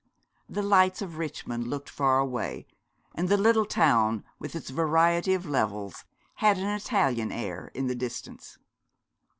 [0.49, 2.65] The lights of Richmond looked far away,
[3.13, 6.05] and the little town with its variety of levels
[6.37, 8.57] had an Italian air in the distance.